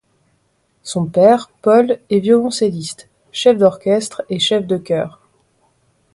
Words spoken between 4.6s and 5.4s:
de chœur.